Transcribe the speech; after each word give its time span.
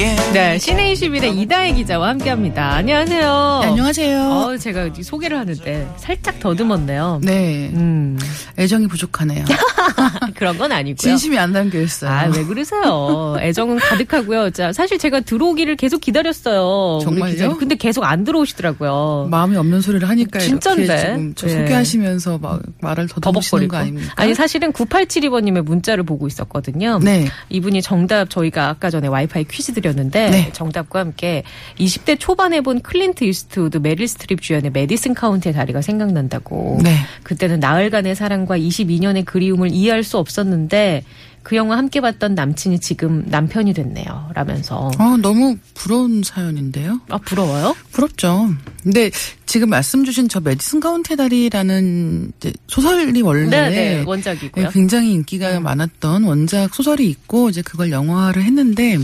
네, 0.00 0.58
시내 0.58 0.94
21의 0.94 1.36
이다혜 1.36 1.74
기자와 1.74 2.08
함께합니다. 2.08 2.72
안녕하세요. 2.72 3.58
네, 3.60 3.68
안녕하세요. 3.68 4.30
어, 4.30 4.56
제가 4.56 4.88
소개를 5.02 5.36
하는데 5.38 5.94
살짝 5.98 6.40
더듬었네요. 6.40 7.20
네. 7.22 7.70
음, 7.74 8.18
애정이 8.58 8.86
부족하네요. 8.86 9.44
그런 10.36 10.56
건 10.56 10.72
아니고요. 10.72 10.96
진심이 10.96 11.38
안 11.38 11.52
담겨 11.52 11.78
있어요. 11.82 12.10
아, 12.10 12.30
왜 12.34 12.44
그러세요? 12.44 13.36
애정은 13.40 13.76
가득하고요. 13.76 14.48
자, 14.52 14.72
사실 14.72 14.96
제가 14.96 15.20
들어오기를 15.20 15.76
계속 15.76 16.00
기다렸어요. 16.00 17.00
정말요? 17.02 17.58
근데 17.58 17.74
계속 17.74 18.04
안 18.04 18.24
들어오시더라고요. 18.24 19.28
마음이 19.30 19.54
없는 19.58 19.82
소리를 19.82 20.08
하니까 20.08 20.38
지금 20.38 20.60
저 20.60 21.46
예. 21.46 21.50
소개하시면서 21.50 22.38
막 22.38 22.62
말을 22.80 23.06
더듬으시는 23.08 23.68
거 23.68 23.76
아닙니까? 23.76 24.14
아니 24.16 24.34
사실은 24.34 24.72
9872번님의 24.72 25.60
문자를 25.60 26.04
보고 26.04 26.26
있었거든요. 26.26 27.00
네. 27.02 27.28
이분이 27.50 27.82
정답 27.82 28.30
저희가 28.30 28.70
아까 28.70 28.88
전에 28.88 29.06
와이파이 29.06 29.44
퀴즈 29.44 29.74
드렸 29.74 29.89
는데 29.92 30.30
네. 30.30 30.50
정답과 30.52 31.00
함께 31.00 31.42
20대 31.78 32.18
초반에 32.18 32.60
본 32.60 32.80
클린트 32.80 33.24
이스트우드 33.24 33.78
메릴 33.78 34.08
스트립 34.08 34.40
주연의 34.40 34.70
메디슨 34.72 35.14
카운티의 35.14 35.54
다리가 35.54 35.82
생각난다고. 35.82 36.80
네. 36.82 36.96
그때는 37.22 37.60
나흘간의 37.60 38.14
사랑과 38.14 38.58
22년의 38.58 39.24
그리움을 39.24 39.70
이해할 39.72 40.02
수 40.04 40.18
없었는데 40.18 41.04
그 41.42 41.56
영화 41.56 41.78
함께 41.78 42.00
봤던 42.00 42.34
남친이 42.34 42.80
지금 42.80 43.24
남편이 43.26 43.72
됐네요. 43.72 44.30
라면서. 44.34 44.90
어, 44.98 45.16
너무 45.16 45.56
부러운 45.74 46.22
사연인데요. 46.22 47.00
아 47.08 47.16
부러워요? 47.18 47.74
부럽죠. 47.92 48.50
근데 48.82 49.10
지금 49.46 49.70
말씀 49.70 50.04
주신 50.04 50.28
저 50.28 50.40
메디슨 50.40 50.80
카운티 50.80 51.16
다리라는 51.16 52.32
소설이 52.66 53.22
원래 53.22 53.48
네, 53.48 53.70
네 53.70 54.04
원작이고요. 54.06 54.64
음. 54.64 54.66
네, 54.66 54.72
굉장히 54.72 55.12
인기가 55.12 55.58
많았던 55.60 56.24
원작 56.24 56.74
소설이 56.74 57.08
있고 57.08 57.48
이제 57.48 57.62
그걸 57.62 57.90
영화를 57.90 58.44
했는데 58.44 58.98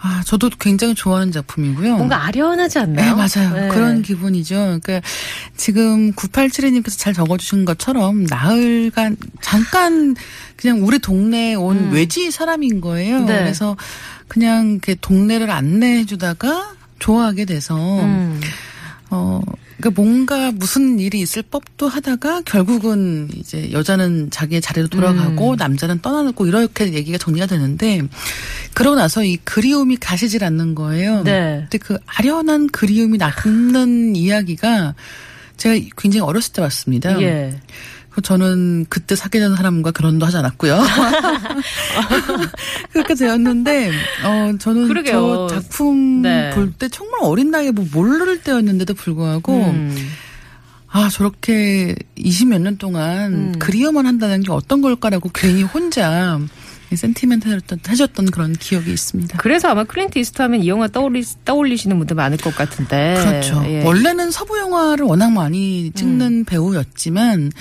아, 0.00 0.22
저도 0.24 0.50
굉장히 0.60 0.94
좋아하는 0.94 1.32
작품이고요. 1.32 1.96
뭔가 1.96 2.24
아련하지 2.24 2.74
네, 2.74 2.80
않나요? 2.80 3.16
맞아요. 3.16 3.54
네. 3.54 3.68
그런 3.68 4.02
기분이죠. 4.02 4.54
그러니까 4.54 5.00
지금 5.56 6.12
9872님께서 6.12 6.96
잘 6.96 7.12
적어주신 7.12 7.64
것처럼 7.64 8.24
나흘간 8.24 9.16
잠깐 9.40 10.14
그냥 10.56 10.84
우리 10.84 11.00
동네에 11.00 11.54
온 11.54 11.90
외지 11.90 12.30
사람인 12.30 12.80
거예요. 12.80 13.18
음. 13.18 13.26
네. 13.26 13.38
그래서 13.38 13.76
그냥 14.28 14.72
이렇게 14.72 14.94
동네를 15.00 15.50
안내해 15.50 16.04
주다가 16.04 16.74
좋아하게 17.00 17.44
돼서 17.44 17.76
음. 17.76 18.40
어, 19.10 19.40
그러니까 19.78 20.02
뭔가 20.02 20.52
무슨 20.52 20.98
일이 20.98 21.20
있을 21.20 21.42
법도 21.42 21.88
하다가 21.88 22.42
결국은 22.42 23.28
이제 23.34 23.70
여자는 23.72 24.30
자기의 24.30 24.60
자리로 24.60 24.88
돌아가고 24.88 25.52
음. 25.52 25.56
남자는 25.56 26.00
떠나고 26.00 26.46
이렇게 26.46 26.92
얘기가 26.92 27.16
정리가 27.16 27.46
되는데 27.46 28.02
그러고 28.78 28.94
나서 28.94 29.24
이 29.24 29.36
그리움이 29.38 29.96
가시질 29.96 30.44
않는 30.44 30.76
거예요. 30.76 31.24
네. 31.24 31.62
근데 31.62 31.78
그 31.78 31.98
아련한 32.06 32.68
그리움이 32.68 33.18
남는 33.18 34.14
이야기가 34.14 34.94
제가 35.56 35.84
굉장히 35.96 36.20
어렸을 36.20 36.52
때 36.52 36.62
봤습니다. 36.62 37.20
예. 37.20 37.58
그 38.10 38.22
저는 38.22 38.86
그때 38.88 39.16
사귀는 39.16 39.56
사람과 39.56 39.90
결혼도 39.90 40.26
하지 40.26 40.36
않았고요. 40.36 40.78
그렇게 42.92 43.16
되었는데, 43.16 43.90
어, 44.24 44.52
저는 44.60 44.86
그러게요. 44.86 45.48
저 45.50 45.60
작품 45.60 46.22
네. 46.22 46.50
볼때 46.54 46.88
정말 46.88 47.18
어린 47.22 47.50
나이에 47.50 47.72
뭐 47.72 47.84
모를 47.92 48.42
때였는데도 48.42 48.94
불구하고, 48.94 49.56
음. 49.56 50.08
아, 50.88 51.08
저렇게 51.08 51.96
20 52.14 52.48
몇 52.48 52.60
년 52.60 52.78
동안 52.78 53.34
음. 53.34 53.52
그리어만 53.58 54.06
한다는 54.06 54.40
게 54.40 54.52
어떤 54.52 54.82
걸까라고 54.82 55.30
괜히 55.34 55.64
혼자 55.64 56.38
센티멘털했던, 56.96 57.80
해줬던 57.88 58.30
그런 58.30 58.52
기억이 58.54 58.90
있습니다. 58.92 59.38
그래서 59.38 59.68
아마 59.68 59.84
클린트 59.84 60.18
이스트우드 60.18 60.40
하면 60.42 60.62
이 60.62 60.68
영화 60.68 60.88
떠올리, 60.88 61.24
떠올리시는 61.44 61.98
분들 61.98 62.16
많을 62.16 62.38
것 62.38 62.54
같은데. 62.54 63.16
그렇죠. 63.22 63.62
예. 63.66 63.82
원래는 63.84 64.30
서부 64.30 64.58
영화를 64.58 65.04
워낙 65.04 65.30
많이 65.32 65.90
찍는 65.94 66.44
배우였지만 66.44 67.52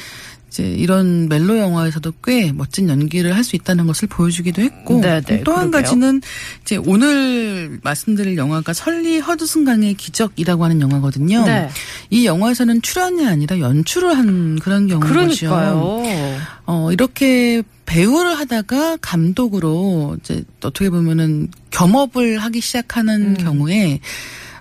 이제 0.49 0.63
이런 0.63 1.27
멜로 1.27 1.57
영화에서도 1.57 2.13
꽤 2.23 2.51
멋진 2.53 2.87
연기를 2.89 3.35
할 3.35 3.43
수 3.43 3.55
있다는 3.55 3.85
것을 3.85 4.07
보여주기도 4.07 4.61
했고 4.61 4.99
네, 5.01 5.21
네, 5.21 5.43
또한 5.43 5.69
그러게요. 5.69 5.81
가지는 5.83 6.21
이제 6.63 6.77
오늘 6.77 7.79
말씀드릴 7.83 8.37
영화가 8.37 8.73
설리 8.73 9.19
허드슨 9.19 9.65
강의 9.65 9.93
기적이라고 9.93 10.63
하는 10.63 10.81
영화거든요. 10.81 11.45
네. 11.45 11.69
이 12.09 12.25
영화에서는 12.25 12.81
출연이 12.81 13.27
아니라 13.27 13.59
연출을 13.59 14.17
한 14.17 14.57
그런 14.59 14.87
경우죠. 14.87 15.07
그러니까요. 15.07 16.03
어, 16.65 16.91
이렇게 16.91 17.61
배우를 17.87 18.37
하다가 18.37 18.97
감독으로 18.97 20.17
이제 20.19 20.43
어떻게 20.61 20.89
보면은 20.89 21.49
겸업을 21.71 22.37
하기 22.37 22.61
시작하는 22.61 23.31
음. 23.31 23.33
경우에 23.35 24.01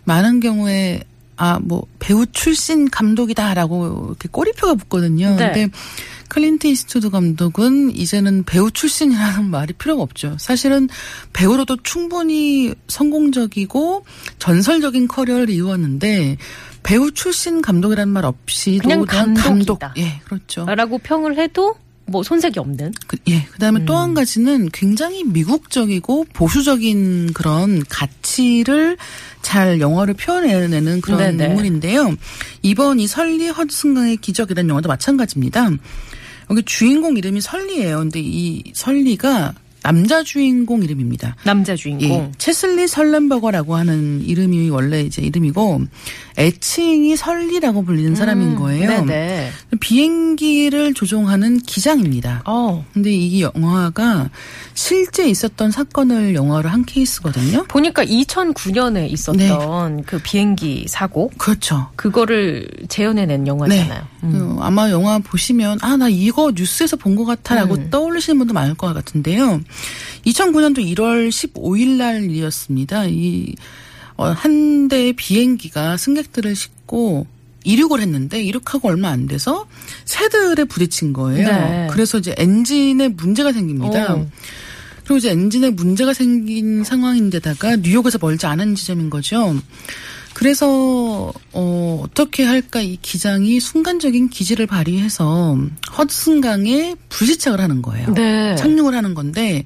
많은 0.05 0.41
경우에 0.41 1.03
아, 1.37 1.59
뭐 1.61 1.87
배우 1.99 2.25
출신 2.25 2.89
감독이다라고 2.89 4.07
이렇게 4.09 4.29
꼬리표가 4.31 4.75
붙거든요. 4.77 5.37
네. 5.37 5.37
근데 5.37 5.69
클린트 6.29 6.67
이스트우드 6.69 7.11
감독은 7.11 7.95
이제는 7.95 8.45
배우 8.45 8.71
출신이라는 8.71 9.45
말이 9.51 9.75
필요가 9.75 10.03
없죠. 10.03 10.37
사실은 10.39 10.89
배우로도 11.35 11.79
충분히 11.83 12.75
성공적이고 12.89 14.05
전설적인 14.39 15.09
커리어를 15.09 15.51
이루었는데 15.51 16.39
배우 16.83 17.11
출신 17.11 17.61
감독이라는 17.61 18.11
말 18.13 18.25
없이 18.25 18.79
그냥 18.81 19.05
그냥 19.05 19.35
감독이다. 19.35 19.89
감독. 19.89 19.99
예, 19.99 20.21
그렇죠. 20.25 20.65
라고 20.65 20.99
평을 20.99 21.37
해도 21.39 21.75
뭐 22.07 22.23
손색이 22.23 22.59
없는. 22.59 22.93
그, 23.07 23.17
예. 23.29 23.45
그 23.51 23.59
다음에 23.59 23.85
또 23.85 23.95
음. 23.95 23.99
한 23.99 24.15
가지는 24.15 24.69
굉장히 24.73 25.25
미국적이고 25.25 26.27
보수적인 26.33 27.33
그런 27.33 27.83
가치를 27.89 28.97
잘 29.43 29.81
영화를 29.81 30.15
표현해내는 30.15 31.01
그런 31.01 31.19
네네. 31.37 31.51
인물인데요. 31.51 32.17
이번 32.63 33.01
이 33.01 33.07
설리 33.07 33.49
허드슨강의 33.49 34.19
기적이라는 34.19 34.69
영화도 34.69 34.89
마찬가지입니다. 34.89 35.71
여기 36.51 36.63
주인공 36.63 37.17
이름이 37.17 37.41
설리예요. 37.41 37.99
근데 37.99 38.21
이 38.21 38.63
설리가 38.73 39.55
남자 39.83 40.25
주인공 40.25 40.83
이름입니다. 40.83 41.37
남자 41.45 41.77
주인공. 41.77 42.11
예. 42.11 42.33
체슬리 42.39 42.89
설렌버거라고 42.89 43.77
하는 43.77 44.21
이름이 44.21 44.69
원래 44.71 45.03
이제 45.03 45.23
이름이고 45.23 45.83
애칭이 46.39 47.17
설리라고 47.17 47.85
불리는 47.85 48.15
사람인 48.15 48.57
거예요. 48.57 48.91
음. 48.91 49.07
네네. 49.07 49.51
비행기를 49.81 50.95
조종하는 50.95 51.59
기장입니다. 51.61 52.43
어. 52.45 52.85
근데 52.93 53.13
이 53.13 53.43
영화가 53.43 54.31
실제 54.75 55.29
있었던 55.29 55.71
사건을 55.71 56.35
영화로 56.35 56.69
한 56.69 56.85
케이스거든요. 56.85 57.65
보니까 57.69 58.05
2009년에 58.05 59.11
있었던 59.13 60.03
그 60.05 60.19
비행기 60.23 60.87
사고 60.89 61.31
그렇죠. 61.39 61.89
그거를 61.97 62.69
재현해낸 62.89 63.47
영화잖아요. 63.47 64.03
음. 64.25 64.33
그 64.33 64.57
아마 64.61 64.91
영화 64.91 65.19
보시면 65.19 65.79
아 65.83 65.97
나 65.97 66.09
이거 66.11 66.53
뉴스에서 66.55 66.97
본 66.97 67.17
것 67.17 67.25
같아라고 67.25 67.75
음. 67.77 67.89
떠올리시는 67.91 68.37
분도 68.37 68.53
많을 68.53 68.75
것 68.75 68.93
같은데요. 68.93 69.63
2009년도 70.27 70.79
1월 70.95 71.31
15일 71.31 71.97
날 71.97 72.25
일이었습니다. 72.25 73.07
이 73.07 73.55
어, 73.57 73.86
한 74.25 74.89
대의 74.89 75.13
비행기가 75.13 75.97
승객들을 75.97 76.55
싣고 76.55 77.27
이륙을 77.65 78.01
했는데 78.01 78.43
이륙하고 78.43 78.89
얼마 78.89 79.09
안 79.09 79.27
돼서 79.27 79.67
새들에 80.05 80.65
부딪힌 80.65 81.13
거예요. 81.13 81.49
네. 81.49 81.89
그래서 81.91 82.19
이제 82.19 82.35
엔진에 82.39 83.09
문제가 83.09 83.53
생깁니다. 83.53 84.15
어. 84.15 84.27
그리고 85.05 85.19
이제 85.19 85.31
엔진에 85.31 85.71
문제가 85.71 86.13
생긴 86.13 86.85
상황인데다가 86.85 87.77
뉴욕에서 87.77 88.19
멀지 88.21 88.47
않은 88.47 88.75
지점인 88.75 89.11
거죠. 89.11 89.55
그래서 90.35 91.33
어 91.53 92.03
어떻게 92.05 92.45
할까 92.45 92.83
이 92.83 92.99
기장이 93.01 93.59
순간적인 93.59 94.29
기지를 94.29 94.67
발휘해서 94.67 95.59
허드슨강에 95.97 96.95
불시착을 97.09 97.61
하는 97.61 97.83
거예요. 97.83 98.13
네. 98.13 98.55
착륙을 98.57 98.95
하는 98.95 99.15
건데 99.15 99.65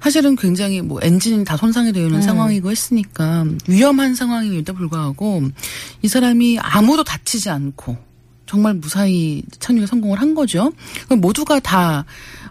사실은 0.00 0.34
굉장히 0.36 0.80
뭐 0.80 0.98
엔진이 1.02 1.44
다 1.44 1.56
손상이 1.56 1.92
되어 1.92 2.04
있는 2.04 2.16
음. 2.18 2.22
상황이고 2.22 2.70
했으니까 2.70 3.44
위험한 3.68 4.14
상황임에도 4.14 4.72
불구하고 4.72 5.42
이 6.02 6.08
사람이 6.08 6.58
아무도 6.58 7.04
다치지 7.04 7.50
않고 7.50 8.09
정말 8.50 8.74
무사히 8.74 9.44
착륙에 9.60 9.86
성공을 9.86 10.20
한 10.20 10.34
거죠. 10.34 10.72
모두가 11.08 11.60
다 11.60 12.04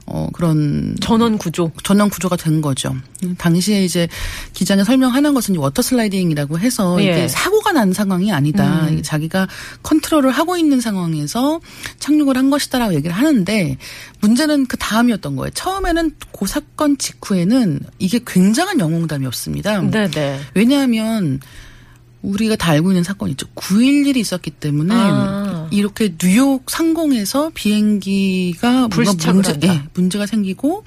어, 0.06 0.30
그런 0.32 0.96
전원 1.02 1.38
구조. 1.38 1.74
전원 1.84 2.10
구조가 2.10 2.38
된 2.38 2.62
거죠. 2.62 2.96
당시에 3.38 3.84
이제 3.84 4.08
기장이 4.54 4.86
설명하는 4.86 5.34
것은 5.34 5.58
water 5.58 5.82
landing이라고 5.82 6.58
해서 6.58 6.96
예. 7.02 7.04
이게 7.04 7.28
사고가 7.28 7.74
난 7.74 7.92
상황이 7.92 8.32
아니다. 8.32 8.88
음. 8.88 9.04
자기가 9.04 9.50
컨트롤을 9.84 10.32
하고 10.32 10.56
있는 10.56 10.80
상황에서 10.80 11.60
착륙을 12.00 12.38
한 12.38 12.50
것이다라고 12.50 12.94
얘기를 12.94 13.14
하는데 13.14 13.78
문제는 14.22 14.68
그 14.68 14.78
다음이었던 14.78 15.36
거예요. 15.36 15.52
처음에는 15.54 16.16
그 16.32 16.48
사건 16.48 16.98
직후에는 16.98 17.82
이게 18.00 18.22
굉장한 18.26 18.80
영웅담이었습니다. 18.80 19.82
네네. 19.82 20.40
왜냐하면 20.54 21.42
우리가 22.22 22.56
다 22.56 22.72
알고 22.72 22.92
있는 22.92 23.04
사건이 23.04 23.32
있죠. 23.32 23.48
9.11이 23.56 24.18
있었기 24.18 24.52
때문에 24.52 24.94
아. 24.96 25.49
이렇게 25.72 26.16
뉴욕 26.18 26.70
상공에서 26.70 27.52
비행기가 27.54 28.88
뭔가 28.88 29.34
문제. 29.34 29.60
예, 29.64 29.84
문제가 29.94 30.26
생기고 30.26 30.84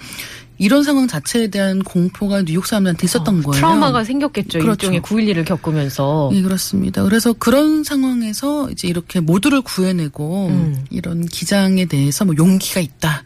이런 0.58 0.84
상황 0.84 1.08
자체에 1.08 1.48
대한 1.48 1.82
공포가 1.82 2.42
뉴욕 2.42 2.64
사람들한테 2.66 3.04
있었던 3.04 3.42
거예요. 3.42 3.56
트라우마가 3.56 4.04
생겼겠죠. 4.04 4.60
그렇죠. 4.60 4.86
일종의 4.86 5.00
9.11을 5.00 5.44
겪으면서. 5.44 6.30
예, 6.34 6.42
그렇습니다. 6.42 7.02
그래서 7.02 7.32
그런 7.32 7.82
상황에서 7.82 8.70
이제 8.70 8.86
이렇게 8.86 9.18
모두를 9.20 9.62
구해내고 9.62 10.48
음. 10.48 10.84
이런 10.90 11.26
기장에 11.26 11.86
대해서 11.86 12.24
뭐 12.24 12.34
용기가 12.38 12.80
있다. 12.80 13.24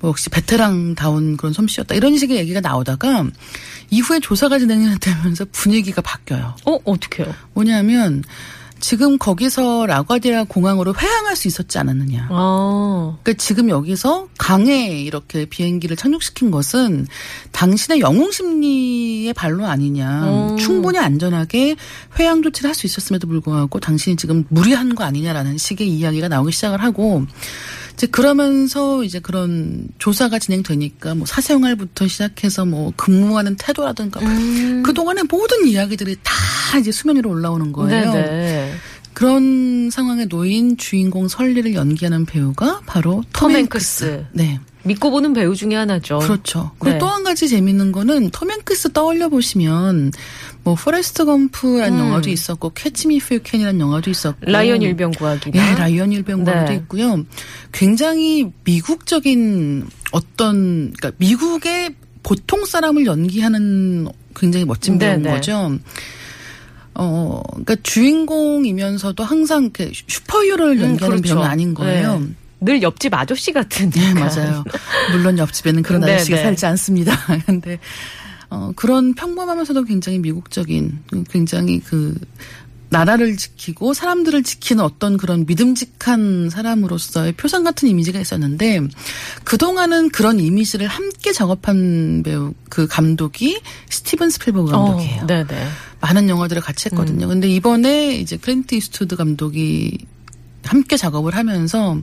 뭐 0.00 0.10
역시 0.10 0.28
베테랑다운 0.30 1.36
그런 1.36 1.52
솜씨였다. 1.52 1.94
이런 1.94 2.18
식의 2.18 2.36
얘기가 2.38 2.60
나오다가 2.60 3.24
이후에 3.90 4.18
조사가 4.18 4.58
진행되면서 4.58 5.46
분위기가 5.52 6.02
바뀌어요. 6.02 6.56
어, 6.66 6.78
어떡해요? 6.84 7.32
뭐냐면 7.52 8.24
지금 8.82 9.16
거기서 9.16 9.86
라과디아 9.86 10.44
공항으로 10.44 10.92
회항할 10.92 11.36
수 11.36 11.46
있었지 11.46 11.78
않았느냐. 11.78 12.26
아. 12.30 13.16
그러니까 13.22 13.40
지금 13.40 13.68
여기서 13.68 14.26
강에 14.38 15.00
이렇게 15.00 15.44
비행기를 15.44 15.96
착륙시킨 15.96 16.50
것은 16.50 17.06
당신의 17.52 18.00
영웅 18.00 18.32
심리의 18.32 19.32
발로 19.34 19.66
아니냐. 19.66 20.24
음. 20.24 20.56
충분히 20.58 20.98
안전하게 20.98 21.76
회항 22.18 22.42
조치를 22.42 22.68
할 22.68 22.72
수 22.74 22.86
있었음에도 22.86 23.28
불구하고 23.28 23.78
당신이 23.78 24.16
지금 24.16 24.44
무리한 24.48 24.94
거 24.96 25.04
아니냐라는 25.04 25.58
식의 25.58 25.86
이야기가 25.88 26.26
나오기 26.28 26.50
시작을 26.52 26.82
하고 26.82 27.24
이제 27.92 28.06
그러면서 28.06 29.04
이제 29.04 29.20
그런 29.20 29.86
조사가 29.98 30.38
진행되니까 30.38 31.14
뭐 31.14 31.26
사생활부터 31.26 32.08
시작해서 32.08 32.64
뭐 32.64 32.92
근무하는 32.96 33.56
태도라든가 33.56 34.20
음. 34.20 34.82
그 34.84 34.94
동안의 34.94 35.24
모든 35.30 35.66
이야기들이 35.68 36.16
다 36.22 36.78
이제 36.78 36.90
수면 36.90 37.16
위로 37.16 37.28
올라오는 37.30 37.70
거예요. 37.72 38.12
네네. 38.12 38.71
그런 39.22 39.88
상황에 39.88 40.24
놓인 40.24 40.76
주인공 40.76 41.28
설리를 41.28 41.74
연기하는 41.74 42.26
배우가 42.26 42.80
바로. 42.86 43.22
행크스. 43.40 44.26
네. 44.32 44.58
믿고 44.82 45.12
보는 45.12 45.32
배우 45.32 45.54
중에 45.54 45.76
하나죠. 45.76 46.18
그렇죠. 46.18 46.72
그리고 46.80 46.94
네. 46.94 46.98
또한 46.98 47.22
가지 47.22 47.48
재밌는 47.48 47.92
거는 47.92 48.30
톰 48.30 48.50
행크스 48.50 48.90
떠올려 48.92 49.28
보시면 49.28 50.10
뭐 50.64 50.74
포레스트 50.74 51.24
검프라는 51.24 52.00
음. 52.00 52.04
영화도 52.06 52.30
있었고 52.30 52.70
캐치미 52.70 53.20
퓨캔이라는 53.20 53.78
영화도 53.78 54.10
있었고 54.10 54.50
라이언 54.50 54.82
일병 54.82 55.12
구하기나. 55.12 55.70
예, 55.70 55.74
라이언 55.76 56.10
일병도 56.10 56.72
네. 56.72 56.74
있고요. 56.78 57.24
굉장히 57.70 58.50
미국적인 58.64 59.86
어떤 60.10 60.92
그러니까 60.98 61.12
미국의 61.18 61.94
보통 62.24 62.64
사람을 62.64 63.06
연기하는 63.06 64.08
굉장히 64.34 64.64
멋진 64.64 64.98
네, 64.98 65.10
배우인 65.10 65.22
네. 65.22 65.30
거죠. 65.30 65.78
어, 66.94 67.42
그러니까 67.50 67.76
주인공이면서도 67.82 69.24
항상 69.24 69.64
이렇게 69.64 69.92
슈퍼히어로를 70.06 70.76
음, 70.76 70.82
연기하는 70.82 71.16
그렇죠. 71.16 71.34
배우는 71.34 71.50
아닌 71.50 71.74
거예요. 71.74 72.18
네. 72.18 72.26
늘 72.60 72.82
옆집 72.82 73.12
아저씨 73.14 73.52
같은. 73.52 73.90
네. 73.90 74.14
맞아요. 74.14 74.64
물론 75.12 75.38
옆집에는 75.38 75.82
그런 75.82 76.02
네, 76.02 76.14
아저씨가 76.14 76.36
네. 76.36 76.42
살지 76.42 76.66
않습니다. 76.66 77.18
근데 77.46 77.78
어, 78.50 78.72
그런 78.76 79.14
평범하면서도 79.14 79.84
굉장히 79.84 80.18
미국적인, 80.18 81.00
굉장히 81.30 81.80
그 81.80 82.14
나라를 82.92 83.38
지키고 83.38 83.94
사람들을 83.94 84.42
지키는 84.42 84.84
어떤 84.84 85.16
그런 85.16 85.46
믿음직한 85.46 86.50
사람으로서의 86.50 87.32
표상 87.32 87.64
같은 87.64 87.88
이미지가 87.88 88.20
있었는데 88.20 88.82
그동안은 89.44 90.10
그런 90.10 90.38
이미지를 90.38 90.86
함께 90.86 91.32
작업한 91.32 92.22
배우 92.22 92.52
그 92.68 92.86
감독이 92.86 93.60
스티븐 93.88 94.28
스필버그 94.28 94.70
감독이에요. 94.70 95.22
어, 95.22 95.26
네네. 95.26 95.68
많은 96.02 96.28
영화들을 96.28 96.60
같이 96.60 96.88
음. 96.88 96.92
했거든요. 96.92 97.28
근데 97.28 97.48
이번에 97.48 98.16
이제 98.16 98.36
클린트 98.36 98.74
이스트우드 98.74 99.16
감독이 99.16 99.98
함께 100.64 100.96
작업을 100.96 101.34
하면서 101.34 102.00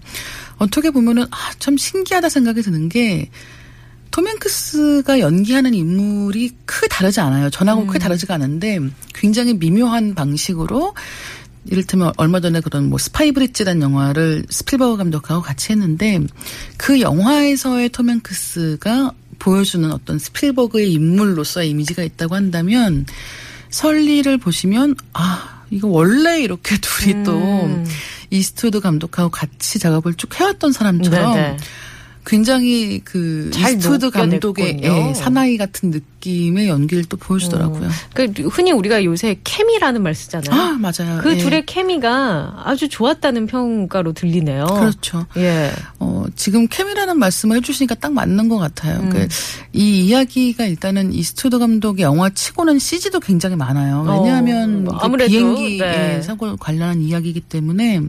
어떻게 0.57 0.89
보면은 0.89 1.23
아, 1.29 1.51
참 1.59 1.77
신기하다 1.77 2.29
생각이 2.29 2.61
드는 2.61 2.89
게 2.89 3.44
톰 3.44 4.27
행크스가 4.27 5.19
연기하는 5.19 5.73
인물이 5.73 6.51
크게 6.65 6.87
다르지 6.87 7.19
않아요. 7.19 7.49
전하고 7.49 7.81
음. 7.81 7.87
크게 7.87 7.99
다르지가 7.99 8.35
않은데 8.35 8.79
굉장히 9.13 9.53
미묘한 9.53 10.15
방식으로 10.15 10.93
이를테면 11.65 12.13
얼마 12.17 12.39
전에 12.39 12.61
그런 12.61 12.89
뭐 12.89 12.97
스파이 12.97 13.31
브릿지라는 13.31 13.81
영화를 13.81 14.45
스필버그 14.49 14.97
감독하고 14.97 15.41
같이 15.41 15.71
했는데 15.73 16.19
그 16.77 17.01
영화에서의 17.01 17.89
톰 17.89 18.09
행크스가 18.09 19.13
보여주는 19.39 19.89
어떤 19.91 20.19
스필버그의 20.19 20.91
인물로서의 20.93 21.69
이미지가 21.69 22.03
있다고 22.03 22.35
한다면 22.35 23.05
설리를 23.69 24.37
보시면 24.37 24.95
아 25.13 25.63
이거 25.69 25.87
원래 25.87 26.41
이렇게 26.41 26.77
둘이 26.79 27.13
음. 27.13 27.23
또 27.23 27.91
이스트우드 28.29 28.79
감독하고 28.79 29.29
같이 29.29 29.79
작업을 29.79 30.13
쭉 30.15 30.39
해왔던 30.39 30.71
사람처럼 30.71 31.35
네네. 31.35 31.57
굉장히 32.25 32.99
그 32.99 33.36
잘 33.36 33.73
이스트우드 33.73 34.09
감독의. 34.11 34.81
예, 34.83 35.13
사나이 35.13 35.57
같은 35.57 35.89
느낌의 35.89 36.67
연기를 36.67 37.03
또 37.05 37.17
보여주더라고요. 37.17 37.89
그 38.13 38.25
흔히 38.49 38.71
우리가 38.71 39.03
요새 39.03 39.39
케미라는 39.43 40.03
말 40.03 40.13
쓰잖아요. 40.13 40.61
아 40.61 40.77
맞아요. 40.77 41.21
그 41.21 41.33
예. 41.33 41.37
둘의 41.37 41.65
케미가 41.65 42.63
아주 42.65 42.89
좋았다는 42.89 43.47
평가로 43.47 44.13
들리네요. 44.13 44.65
그렇죠. 44.65 45.25
예. 45.37 45.71
어, 45.99 46.25
지금 46.35 46.67
케미라는 46.67 47.17
말씀을 47.17 47.57
해주시니까 47.57 47.95
딱 47.95 48.11
맞는 48.13 48.49
것 48.49 48.57
같아요. 48.57 48.99
음. 48.99 49.09
그, 49.09 49.27
이 49.73 50.05
이야기가 50.05 50.65
일단은 50.65 51.13
이스트우드 51.13 51.57
감독의 51.57 52.03
영화 52.03 52.29
치고는 52.29 52.79
CG도 52.79 53.19
굉장히 53.21 53.55
많아요. 53.55 54.05
왜냐하면 54.07 54.87
어, 54.87 54.95
이게 54.95 55.05
아무래도, 55.05 55.29
비행기 55.29 55.77
네. 55.77 56.17
예, 56.17 56.21
사고 56.21 56.55
관련한 56.57 57.01
이야기이기 57.01 57.41
때문에 57.41 58.01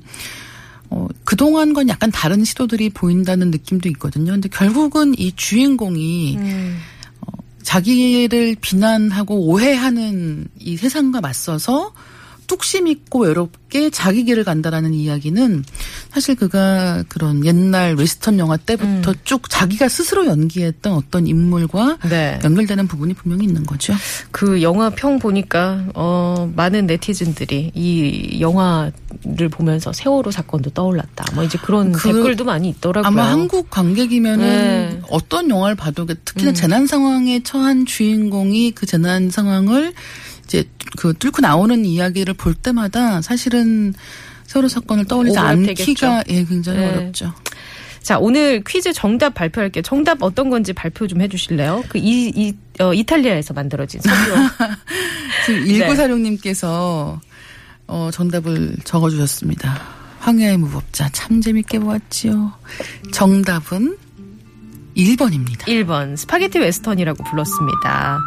어, 0.91 1.07
그동안과는 1.25 1.89
약간 1.89 2.11
다른 2.11 2.45
시도들이 2.45 2.91
보인다는 2.91 3.51
느낌도 3.51 3.89
있거든요. 3.91 4.33
근데 4.33 4.49
결국은 4.49 5.15
이 5.17 5.33
주인공이 5.35 6.37
음. 6.37 6.79
자기를 7.63 8.57
비난하고 8.61 9.47
오해하는 9.47 10.49
이 10.59 10.77
세상과 10.77 11.21
맞서서 11.21 11.93
뚝심 12.51 12.89
있고 12.89 13.21
외롭게 13.21 13.91
자기 13.91 14.25
길을 14.25 14.43
간다라는 14.43 14.93
이야기는 14.93 15.65
사실 16.13 16.35
그가 16.35 17.05
그런 17.09 17.47
옛날 17.47 17.95
웨스턴 17.95 18.41
영화 18.41 18.57
때부터 18.57 19.15
쭉 19.23 19.49
자기가 19.49 19.89
스스로 19.89 20.27
연기했던 20.27 20.95
어떤 20.95 21.29
인물과 21.29 21.99
네. 22.09 22.41
연결되는 22.43 22.89
부분이 22.89 23.15
분명히 23.15 23.45
있는 23.45 23.65
거죠. 23.65 23.95
그 24.33 24.63
영화 24.63 24.91
평 24.91 25.21
보니까 25.21 25.85
어 25.95 26.51
많은 26.57 26.89
네티즌들이 26.89 27.71
이 27.73 28.41
영화를 28.41 29.49
보면서 29.49 29.93
세월호 29.93 30.33
사건도 30.33 30.71
떠올랐다. 30.71 31.27
뭐 31.35 31.45
이제 31.45 31.57
그런 31.63 31.93
그 31.93 32.13
댓글도 32.13 32.43
많이 32.43 32.69
있더라고요. 32.71 33.07
아마 33.07 33.31
한국 33.31 33.71
관객이면은 33.71 34.45
네. 34.45 35.01
어떤 35.09 35.49
영화를 35.49 35.77
봐도 35.77 36.05
특히나 36.05 36.51
음. 36.51 36.55
재난 36.55 36.89
상황에 36.89 37.45
처한 37.45 37.87
주인공이 37.87 38.73
그 38.73 38.87
재난 38.87 39.31
상황을 39.31 39.93
이제 40.51 40.65
그 40.99 41.15
뚫고 41.15 41.41
나오는 41.43 41.85
이야기를 41.85 42.35
볼 42.35 42.55
때마다 42.55 43.23
사실은 43.23 43.95
세월호 44.47 44.67
사건을 44.67 45.05
떠올리지. 45.05 45.39
않기가 45.39 46.25
예 46.29 46.45
굉장히 46.45 46.81
네. 46.81 46.89
어렵죠. 46.89 47.33
자, 48.03 48.19
오늘 48.19 48.65
퀴즈 48.67 48.93
정답 48.93 49.35
발표할게요. 49.35 49.83
정답 49.83 50.23
어떤 50.23 50.51
건지 50.51 50.73
발표 50.73 51.07
좀 51.07 51.21
해주실래요? 51.21 51.85
그 51.89 51.99
이, 51.99 52.33
이, 52.35 52.55
어, 52.81 52.93
이탈리아에서 52.93 53.55
만들어진 53.55 54.01
석유. 54.01 54.15
지금 55.47 55.65
네. 55.67 55.87
1946님께서 55.87 57.21
어, 57.87 58.11
정답을 58.13 58.75
적어주셨습니다. 58.83 59.81
황야의 60.19 60.57
무법자 60.57 61.11
참 61.11 61.41
재밌게 61.41 61.79
보았지요. 61.79 62.53
정답은 63.13 63.97
1번입니다. 64.97 65.61
1번 65.67 66.17
스파게티 66.17 66.59
웨스턴이라고 66.59 67.23
불렀습니다. 67.23 68.19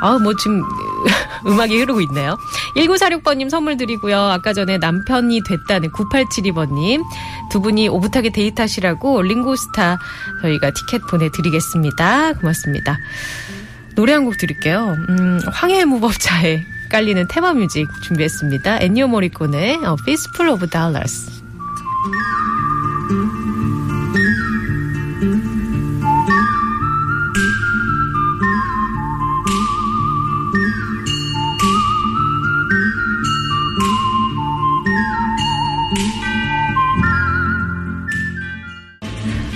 아, 0.00 0.18
뭐 0.18 0.34
지금 0.36 0.62
음악이 1.46 1.78
흐르고 1.78 2.00
있네요. 2.02 2.36
1946번님 2.76 3.50
선물 3.50 3.76
드리고요. 3.76 4.18
아까 4.18 4.52
전에 4.52 4.78
남편이 4.78 5.42
됐다는 5.44 5.90
9872번님 5.92 7.02
두 7.50 7.60
분이 7.60 7.88
오붓하게 7.88 8.30
데이트하시라고 8.30 9.22
링고스타 9.22 9.98
저희가 10.42 10.70
티켓 10.72 11.00
보내드리겠습니다. 11.08 12.34
고맙습니다. 12.34 12.98
노래 13.94 14.12
한 14.12 14.24
곡 14.24 14.36
드릴게요. 14.38 14.96
음, 15.08 15.40
황야의 15.52 15.84
무법자에 15.86 16.64
깔리는 16.90 17.26
테마 17.28 17.52
뮤직 17.54 17.86
준비했습니다. 18.04 18.78
엔니오 18.80 19.08
모리코네의 19.08 19.84
어, 19.84 19.96
Fistful 20.00 20.52
of 20.52 20.66
Dollars. 20.70 21.42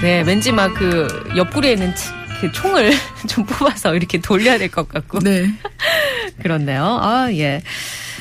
네, 0.03 0.23
왠지 0.27 0.51
막 0.53 0.75
그 0.75 1.07
옆구리에 1.37 1.73
있는 1.75 1.95
치- 1.95 2.09
그 2.41 2.51
총을 2.51 2.91
좀 3.29 3.47
뽑아서 3.47 3.95
이렇게 3.95 4.21
돌려야 4.21 4.59
될 4.59 4.69
것 4.69 4.89
같고. 4.89 5.21
네. 5.21 5.49
그렇네요. 6.43 6.99
아, 7.01 7.29
예. 7.33 7.63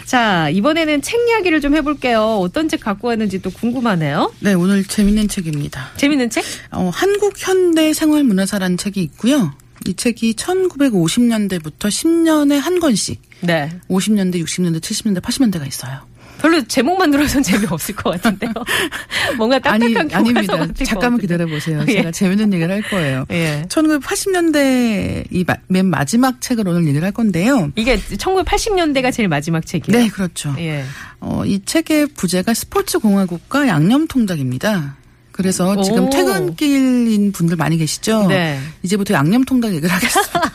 자, 0.06 0.50
이번에는 0.50 1.02
책 1.02 1.20
이야기를 1.28 1.60
좀 1.62 1.76
해볼게요. 1.76 2.22
어떤 2.42 2.68
책 2.70 2.82
갖고 2.82 3.08
왔는지 3.08 3.42
또 3.42 3.50
궁금하네요. 3.50 4.32
네, 4.42 4.54
오늘 4.54 4.84
재밌는 4.84 5.28
책입니다. 5.28 5.90
재밌는 5.98 6.30
책? 6.30 6.44
어, 6.72 6.92
한국 6.94 7.34
현대 7.38 7.94
생활 7.94 8.24
문화사라는 8.26 8.78
책이 8.78 9.02
있고요. 9.02 9.54
이 9.88 9.96
책이 9.96 10.34
1950년대부터 10.36 11.88
10년에 11.88 12.60
한 12.60 12.80
권씩 12.80 13.20
네. 13.42 13.72
50년대, 13.90 14.36
60년대, 14.44 14.80
70년대, 14.82 15.22
80년대가 15.22 15.68
있어요. 15.68 16.02
별로 16.40 16.62
제목만 16.68 17.12
들어서는 17.12 17.44
재미없을 17.44 17.96
것 17.96 18.12
같은데요. 18.12 18.52
뭔가 19.38 19.60
아니, 19.64 19.94
딱딱한 19.94 20.24
교과서 20.26 20.54
아닙니다. 20.54 20.84
잠깐만. 20.86 21.20
기다려 21.20 21.46
보세요. 21.48 21.84
예. 21.90 21.94
제가 21.94 22.12
재밌는 22.12 22.54
얘기를 22.54 22.74
할 22.74 22.82
거예요. 22.84 23.26
예. 23.32 23.64
1980년대 23.70 25.26
이 25.32 25.46
맨 25.68 25.86
마지막 25.88 26.40
책을 26.42 26.68
오늘 26.68 26.84
얘기를 26.88 27.04
할 27.04 27.12
건데요. 27.12 27.72
이게 27.76 27.98
1980년대가 27.98 29.12
제일 29.12 29.28
마지막 29.30 29.66
책이에요. 29.66 29.98
네, 30.04 30.10
그렇죠. 30.10 30.54
예. 30.60 30.84
어, 31.20 31.44
이 31.46 31.62
책의 31.66 32.08
부제가 32.16 32.54
스포츠 32.54 33.00
공화국과 33.00 33.68
양념 33.68 34.08
통닭입니다. 34.08 34.96
그래서 35.42 35.74
오. 35.74 35.82
지금 35.82 36.10
퇴근길인 36.10 37.32
분들 37.32 37.58
많이 37.58 37.78
계시죠? 37.78 38.28
네. 38.28 38.60
이제부터 38.84 39.16
양념 39.16 39.44
통닭 39.44 39.74
얘기를 39.74 39.90
하겠습니다. 39.90 40.52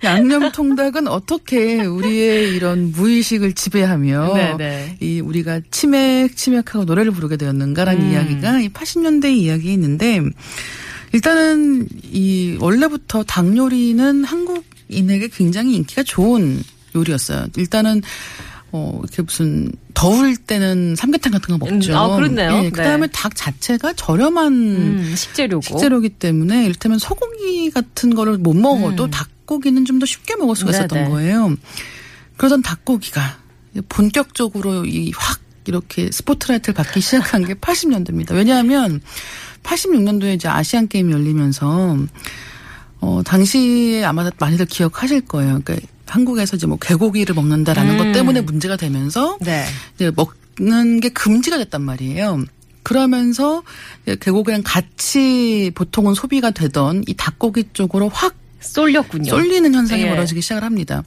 양념 0.02 0.50
통닭은 0.50 1.06
어떻게 1.06 1.84
우리의 1.84 2.56
이런 2.56 2.92
무의식을 2.92 3.52
지배하며 3.52 4.34
네, 4.34 4.56
네. 4.56 4.96
이 5.00 5.20
우리가 5.20 5.60
치맥 5.70 6.34
치맥하고 6.36 6.86
노래를 6.86 7.12
부르게 7.12 7.36
되었는가라는 7.36 8.02
음. 8.02 8.12
이야기가 8.12 8.60
이 8.60 8.68
80년대 8.70 9.36
이야기 9.36 9.72
있는데 9.74 10.20
일단은 11.12 11.88
이 12.04 12.56
원래부터 12.58 13.24
닭 13.24 13.54
요리는 13.54 14.24
한국인에게 14.24 15.28
굉장히 15.28 15.76
인기가 15.76 16.02
좋은 16.02 16.62
요리였어요. 16.94 17.48
일단은 17.56 18.02
어 18.72 19.00
이렇게 19.02 19.22
무슨 19.22 19.72
더울 19.94 20.36
때는 20.36 20.94
삼계탕 20.96 21.32
같은 21.32 21.58
거 21.58 21.66
먹죠. 21.66 21.92
음, 21.92 21.96
아, 21.96 22.08
그렇네요. 22.16 22.52
예, 22.52 22.60
네. 22.62 22.70
그다음에 22.70 23.08
닭 23.08 23.34
자체가 23.34 23.94
저렴한 23.94 24.52
음, 24.52 25.14
식재료고. 25.16 25.62
식재료기 25.62 26.10
때문에 26.10 26.64
이를테면 26.64 26.98
소고기 26.98 27.70
같은 27.70 28.14
거를 28.14 28.38
못 28.38 28.54
먹어도 28.54 29.04
음. 29.04 29.10
닭고기는 29.10 29.84
좀 29.84 29.98
더 29.98 30.06
쉽게 30.06 30.36
먹을 30.36 30.54
수가 30.56 30.70
있었던 30.70 30.88
네네. 30.98 31.10
거예요. 31.10 31.56
그러던 32.36 32.62
닭고기가 32.62 33.38
본격적으로 33.88 34.84
이 34.86 35.10
확 35.16 35.40
이렇게 35.66 36.10
스포트라이트를 36.10 36.74
받기 36.74 37.00
시작한 37.00 37.44
게 37.44 37.54
80년대입니다. 37.54 38.32
왜냐하면 38.34 39.00
86년도에 39.62 40.34
이제 40.34 40.48
아시안 40.48 40.88
게임이 40.88 41.12
열리면서 41.12 41.98
어 43.00 43.22
당시에 43.24 44.04
아마 44.04 44.28
많이들 44.38 44.66
기억하실 44.66 45.22
거예요. 45.22 45.60
그러니까 45.62 45.86
한국에서 46.10 46.56
이제 46.56 46.66
뭐 46.66 46.76
개고기를 46.78 47.34
먹는다라는 47.34 47.92
음. 47.92 47.98
것 47.98 48.12
때문에 48.12 48.40
문제가 48.42 48.76
되면서 48.76 49.38
네. 49.40 49.64
이제 49.94 50.10
먹는 50.58 51.00
게 51.00 51.08
금지가 51.10 51.58
됐단 51.58 51.82
말이에요. 51.82 52.44
그러면서 52.82 53.62
개고기랑 54.20 54.62
같이 54.64 55.70
보통은 55.74 56.14
소비가 56.14 56.50
되던 56.50 57.04
이 57.06 57.14
닭고기 57.14 57.70
쪽으로 57.72 58.08
확 58.08 58.34
쏠렸군요. 58.60 59.30
쏠리는 59.30 59.74
현상이 59.74 60.02
예. 60.02 60.08
벌어지기 60.08 60.40
시작을 60.42 60.64
합니다. 60.64 61.02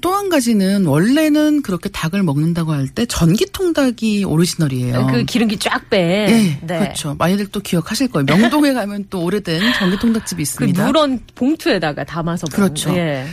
또 0.00 0.14
한 0.14 0.30
가지는 0.30 0.86
원래는 0.86 1.60
그렇게 1.62 1.90
닭을 1.90 2.22
먹는다고 2.22 2.72
할 2.72 2.88
때 2.88 3.04
전기통 3.04 3.74
닭이 3.74 4.24
오리지널이에요. 4.24 5.06
그 5.12 5.24
기름기 5.24 5.58
쫙 5.58 5.90
빼. 5.90 6.26
예, 6.30 6.58
네. 6.66 6.78
그렇죠. 6.78 7.14
많이들 7.18 7.48
또 7.48 7.60
기억하실 7.60 8.08
거예요. 8.08 8.24
명동에 8.24 8.72
가면 8.72 9.06
또 9.10 9.22
오래된 9.22 9.74
전기통 9.74 10.12
닭집이 10.14 10.38
그 10.38 10.42
있습니다. 10.42 10.86
누런 10.86 11.20
봉투에다가 11.34 12.04
담아서 12.04 12.46
먹는. 12.50 12.56
그렇죠. 12.74 12.96
예. 12.96 13.26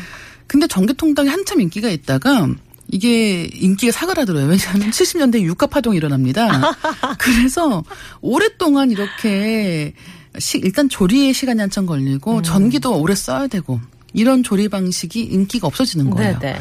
근데 0.49 0.67
전기통닭이 0.67 1.29
한참 1.29 1.61
인기가 1.61 1.89
있다가 1.89 2.49
이게 2.91 3.43
인기가 3.53 3.91
사그라들어요. 3.91 4.47
왜냐하면 4.47 4.89
70년대 4.89 5.41
유가 5.41 5.67
파동이 5.67 5.95
일어납니다. 5.97 6.75
그래서 7.19 7.83
오랫동안 8.19 8.89
이렇게 8.91 9.93
시- 10.39 10.57
일단 10.57 10.89
조리에 10.89 11.31
시간이 11.31 11.59
한참 11.61 11.85
걸리고 11.85 12.37
음. 12.37 12.43
전기도 12.43 12.99
오래 12.99 13.13
써야 13.15 13.45
되고 13.47 13.79
이런 14.13 14.41
조리 14.41 14.67
방식이 14.69 15.21
인기가 15.21 15.67
없어지는 15.67 16.09
거예요. 16.09 16.39
네, 16.39 16.53
네. 16.53 16.59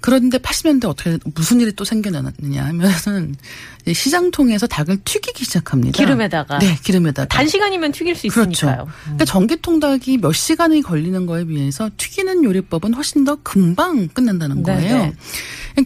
그런데 0.00 0.38
80년대 0.38 0.86
어떻게 0.88 1.18
무슨 1.34 1.60
일이 1.60 1.72
또 1.72 1.84
생겨나느냐 1.84 2.64
하면은 2.64 3.34
이제 3.82 3.92
시장통에서 3.92 4.66
닭을 4.66 4.98
튀기기 5.04 5.44
시작합니다. 5.44 5.96
기름에다가. 5.96 6.58
네, 6.58 6.76
기름에다가. 6.82 7.28
단시간이면 7.28 7.92
튀길 7.92 8.14
수 8.14 8.28
그렇죠. 8.28 8.50
있으니까요. 8.50 8.84
음. 8.84 9.00
그러니까 9.02 9.24
전기통 9.26 9.80
닭이 9.80 10.18
몇 10.18 10.32
시간이 10.32 10.82
걸리는 10.82 11.26
거에 11.26 11.44
비해서 11.44 11.90
튀기는 11.96 12.44
요리법은 12.44 12.94
훨씬 12.94 13.24
더 13.24 13.36
금방 13.42 14.08
끝난다는 14.08 14.62
네네. 14.62 14.88
거예요. 14.88 15.12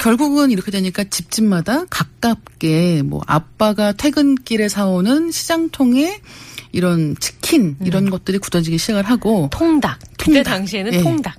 결국은 0.01 0.51
이렇게 0.51 0.71
되니까 0.71 1.05
집집마다 1.05 1.85
가깝게 1.87 3.03
뭐 3.03 3.23
아빠가 3.27 3.93
퇴근길에 3.93 4.69
사오는 4.69 5.31
시장통에 5.31 6.21
이런 6.73 7.17
치킨 7.21 7.77
이런 7.85 8.11
것들이 8.11 8.39
굳어지기 8.39 8.79
시작을 8.79 9.05
하고 9.05 9.49
통닭. 9.53 9.99
그때 10.19 10.25
통닭. 10.25 10.45
당시에는 10.45 10.95
예. 10.95 11.03
통닭. 11.03 11.35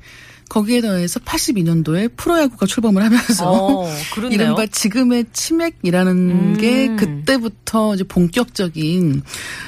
거기에 0.49 0.81
더해서 0.81 1.19
82년도에 1.19 2.15
프로야구가 2.15 2.65
출범을 2.65 3.03
하면서 3.03 3.51
어. 3.51 3.89
이른바 4.31 4.65
지금의 4.67 5.25
치맥이라는 5.33 6.11
음. 6.11 6.57
게 6.59 6.95
그때부터 6.95 7.95
이제 7.95 8.03
본격적인 8.03 9.23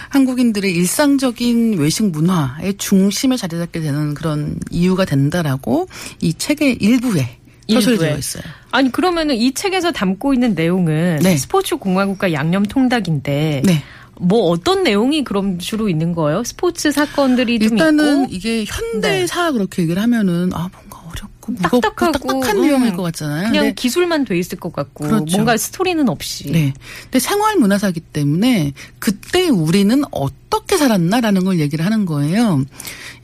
한국인들의 0.09 0.71
일상적인 0.71 1.77
외식 1.77 2.03
문화의 2.09 2.75
중심에 2.77 3.37
자리 3.37 3.57
잡게 3.57 3.79
되는 3.79 4.13
그런 4.13 4.59
이유가 4.69 5.05
된다라고 5.05 5.87
이 6.21 6.33
책의 6.33 6.77
일부에 6.79 7.37
서술이 7.69 7.93
일부에. 7.95 8.09
되어 8.09 8.17
있어요. 8.17 8.43
아니 8.71 8.91
그러면은 8.91 9.35
이 9.35 9.53
책에서 9.53 9.91
담고 9.91 10.33
있는 10.33 10.53
내용은 10.53 11.19
네. 11.21 11.37
스포츠 11.37 11.75
공화국과 11.77 12.33
양념 12.33 12.63
통닭인데 12.63 13.63
네. 13.65 13.83
뭐 14.19 14.49
어떤 14.49 14.83
내용이 14.83 15.23
그럼 15.23 15.59
주로 15.59 15.89
있는 15.89 16.13
거예요? 16.13 16.43
스포츠 16.43 16.91
사건들이 16.91 17.59
좀 17.59 17.77
일단은 17.77 18.29
이게 18.29 18.65
현대사 18.65 19.51
그렇게 19.51 19.83
얘기를 19.83 20.01
하면은 20.01 20.51
아 20.53 20.69
뭔가 20.71 20.99
어렵고 21.09 21.51
무겁고 21.51 21.79
딱딱하고, 21.81 22.11
딱딱한 22.11 22.57
음. 22.57 22.61
내용일 22.61 22.95
것 22.95 23.03
같잖아요. 23.03 23.49
그냥 23.49 23.73
기술만 23.75 24.25
돼 24.25 24.37
있을 24.37 24.59
것 24.59 24.73
같고 24.73 25.05
그렇죠. 25.05 25.25
뭔가 25.37 25.57
스토리는 25.57 26.07
없이 26.09 26.51
네. 26.51 26.73
근데 27.03 27.19
생활 27.19 27.57
문화사기 27.57 27.99
때문에 27.99 28.73
그때 28.99 29.49
우리는 29.49 30.01
어떻게 30.11 30.77
살았나라는 30.77 31.43
걸 31.45 31.59
얘기를 31.59 31.85
하는 31.85 32.05
거예요. 32.05 32.63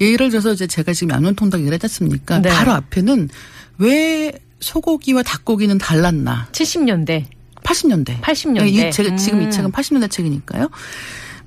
예를 0.02 0.30
들어서 0.30 0.54
이제 0.54 0.68
제가 0.68 0.94
지금 0.94 1.16
양념통닭 1.16 1.62
얘기를 1.62 1.76
했지 1.76 1.86
않습니까? 1.86 2.40
네. 2.40 2.50
바로 2.50 2.72
앞에는 2.72 3.30
왜 3.80 4.32
소고기와 4.60 5.24
닭고기는 5.24 5.78
달랐나? 5.78 6.48
70년대 6.52 7.26
80년대. 7.64 8.22
80년대. 8.22 8.68
이 8.68 8.92
책, 8.92 9.18
지금 9.18 9.42
이 9.42 9.46
음. 9.46 9.52
책은 9.52 9.72
80년대 9.72 10.10
책이니까요. 10.10 10.70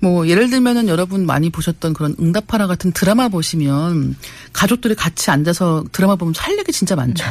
뭐 0.00 0.28
예를 0.28 0.50
들면은 0.50 0.88
여러분 0.88 1.24
많이 1.24 1.48
보셨던 1.50 1.94
그런 1.94 2.14
응답하라 2.20 2.66
같은 2.66 2.92
드라마 2.92 3.28
보시면 3.28 4.16
가족들이 4.52 4.94
같이 4.94 5.30
앉아서 5.30 5.84
드라마 5.92 6.16
보면 6.16 6.34
할 6.36 6.58
얘기 6.58 6.72
진짜 6.72 6.96
많죠. 6.96 7.24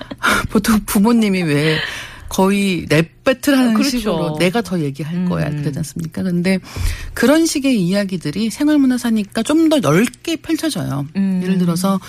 보통 0.50 0.80
부모님이 0.86 1.42
왜 1.42 1.78
거의 2.28 2.86
랩 2.88 3.22
배틀하는 3.22 3.74
그렇죠. 3.74 3.98
식으로 3.98 4.36
내가 4.38 4.62
더 4.62 4.80
얘기할 4.80 5.26
거야 5.26 5.48
음. 5.48 5.60
그러지 5.60 5.78
않습니까? 5.78 6.22
근데 6.22 6.58
그런 7.14 7.46
식의 7.46 7.80
이야기들이 7.80 8.50
생활문화사니까 8.50 9.42
좀 9.42 9.68
더 9.68 9.80
넓게 9.80 10.36
펼쳐져요. 10.36 11.06
음. 11.16 11.40
예를 11.42 11.58
들어서 11.58 12.00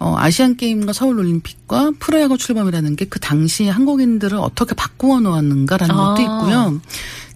어, 0.00 0.16
아시안 0.18 0.56
게임과 0.56 0.92
서울 0.94 1.18
올림픽과 1.18 1.92
프로야구 1.98 2.38
출범이라는 2.38 2.96
게 2.96 3.10
그 3.10 3.18
당시 3.18 3.66
한국인들을 3.66 4.38
어떻게 4.38 4.74
바꾸어 4.74 5.20
놓았는가라는 5.20 5.94
아. 5.94 6.14
것도 6.14 6.22
있고요. 6.22 6.80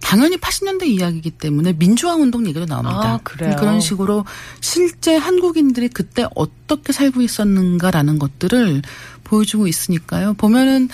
당연히 0.01 0.37
80년대 0.37 0.83
이야기이기 0.85 1.31
때문에 1.31 1.73
민주화 1.73 2.15
운동 2.15 2.47
얘기도 2.47 2.65
나옵니다. 2.65 3.13
아, 3.13 3.19
그래요? 3.23 3.55
런 3.59 3.81
식으로 3.81 4.23
실제 4.61 5.15
한국인들이 5.15 5.89
그때 5.89 6.25
어떻게 6.35 6.93
살고 6.93 7.21
있었는가라는 7.21 8.19
것들을 8.19 8.81
보여주고 9.23 9.67
있으니까요. 9.67 10.35
보면은 10.35 10.89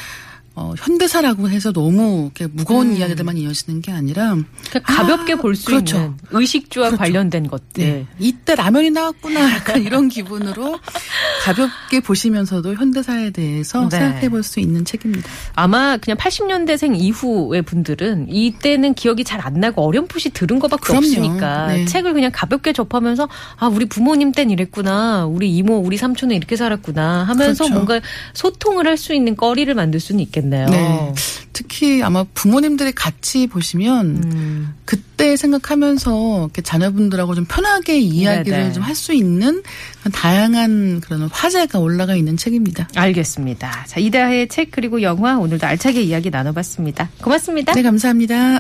어, 0.53 0.74
현대사라고 0.77 1.50
해서 1.50 1.72
너무 1.72 2.24
이렇게 2.36 2.48
무거운 2.53 2.91
음. 2.91 2.98
이야기들만 2.98 3.38
이어지는 3.38 3.81
게 3.81 3.91
아니라 3.91 4.36
그러니까 4.70 4.79
가볍게 4.81 5.34
아, 5.34 5.36
볼수 5.38 5.65
그렇죠. 5.65 5.96
있는 5.98 6.13
의식주와 6.31 6.88
그렇죠. 6.88 6.98
관련된 7.03 7.48
것들. 7.48 7.84
네. 7.84 8.08
이때 8.20 8.55
라면이 8.55 8.89
나왔구나 8.91 9.39
약간 9.55 9.81
이런 9.81 10.10
기분으로 10.10 10.77
가볍게 11.43 12.00
보시면서도 12.01 12.74
현대사에 12.75 13.29
대해서 13.31 13.88
네. 13.89 13.98
생각해 13.98 14.29
볼 14.29 14.41
수 14.43 14.60
있는 14.60 14.84
책입니다. 14.86 15.29
아마 15.53 15.98
그냥 15.98 16.17
80년대생 16.17 17.00
이후의 17.00 17.62
분들은 17.62 18.27
이때는 18.29 18.93
기억이 18.96 19.24
잘 19.24 19.41
안 19.41 19.53
나고 19.55 19.81
어렴풋이 19.84 20.31
들은 20.31 20.60
것밖에 20.60 20.81
그럼요. 20.84 20.98
없으니까 21.08 21.67
네. 21.67 21.86
책을 21.86 22.13
그냥 22.13 22.29
가볍게 22.34 22.74
접하면서 22.74 23.27
아 23.58 23.67
우리 23.67 23.86
부모님 23.86 24.31
땐 24.34 24.51
이랬구나 24.51 25.25
우리 25.25 25.55
이모 25.55 25.77
우리 25.77 25.98
삼촌은 25.98 26.36
이렇게 26.36 26.55
살았구나 26.55 27.24
하면서 27.24 27.63
그렇죠. 27.63 27.74
뭔가 27.74 28.01
소통을 28.34 28.86
할 28.88 28.98
수 28.98 29.13
있는 29.15 29.36
거리를 29.36 29.74
만들 29.74 30.00
수는 30.00 30.20
있겠네요. 30.22 30.41
네. 30.51 31.13
특히 31.53 32.01
아마 32.01 32.24
부모님들이 32.34 32.91
같이 32.93 33.48
보시면 33.48 34.22
음, 34.24 34.74
그때 34.86 35.36
생각하면서 35.36 36.39
이렇게 36.46 36.62
자녀분들하고 36.62 37.36
좀 37.36 37.46
편하게. 37.46 38.00
이야기를 38.00 38.74
좀 38.74 38.84
할 38.84 38.96
수 38.96 39.13
있는 39.13 39.63
다양한 40.12 41.01
그런 41.01 41.24
화제가 41.31 41.79
올라가 41.79 42.15
있는 42.15 42.36
책입니다. 42.38 42.88
알겠습니다. 42.96 43.86
자 43.88 44.00
이다혜의 44.00 44.48
책 44.50 44.72
그리고 44.72 45.01
영화 45.01 45.38
오늘도 45.38 45.65
알차게 45.65 46.01
이야기 46.01 46.29
나눠봤습니다. 46.29 47.10
고맙습니다. 47.22 47.74
네, 47.74 47.81
감사합니다. 47.84 48.60